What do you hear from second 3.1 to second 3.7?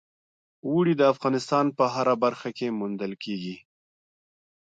کېږي.